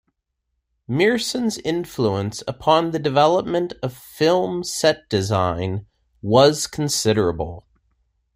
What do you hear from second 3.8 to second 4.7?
of film